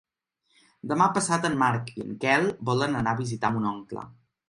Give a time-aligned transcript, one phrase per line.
[0.91, 4.13] Demà passat en Marc i en Quel volen anar a visitar mon oncle.